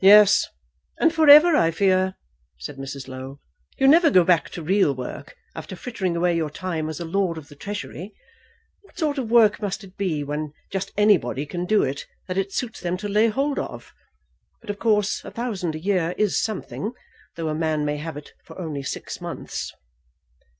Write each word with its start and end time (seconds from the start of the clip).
"Yes; 0.00 0.46
and 1.00 1.12
for 1.12 1.28
ever 1.28 1.56
I 1.56 1.72
fear," 1.72 2.14
said 2.58 2.76
Mrs. 2.76 3.08
Low, 3.08 3.40
"You'll 3.76 3.90
never 3.90 4.08
go 4.08 4.22
back 4.22 4.48
to 4.50 4.62
real 4.62 4.94
work 4.94 5.34
after 5.56 5.74
frittering 5.74 6.14
away 6.16 6.36
your 6.36 6.48
time 6.48 6.88
as 6.88 7.00
a 7.00 7.04
Lord 7.04 7.36
of 7.36 7.48
the 7.48 7.56
Treasury. 7.56 8.14
What 8.82 9.00
sort 9.00 9.18
of 9.18 9.32
work 9.32 9.60
must 9.60 9.82
it 9.82 9.96
be 9.96 10.22
when 10.22 10.52
just 10.70 10.92
anybody 10.96 11.44
can 11.44 11.66
do 11.66 11.82
it 11.82 12.06
that 12.28 12.38
it 12.38 12.52
suits 12.52 12.78
them 12.82 12.96
to 12.98 13.08
lay 13.08 13.26
hold 13.26 13.58
of? 13.58 13.92
But 14.60 14.70
of 14.70 14.78
course 14.78 15.24
a 15.24 15.32
thousand 15.32 15.74
a 15.74 15.80
year 15.80 16.14
is 16.16 16.40
something, 16.40 16.92
though 17.34 17.48
a 17.48 17.52
man 17.56 17.84
may 17.84 17.96
have 17.96 18.16
it 18.16 18.32
for 18.44 18.56
only 18.56 18.84
six 18.84 19.20
months." 19.20 19.72